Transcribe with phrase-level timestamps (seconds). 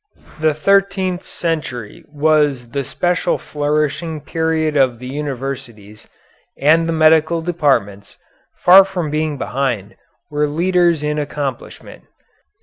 [0.39, 6.07] The thirteenth century was the special flourishing period of the universities,
[6.57, 8.17] and the medical departments,
[8.55, 9.95] far from being behind,
[10.31, 12.05] were leaders in accomplishment.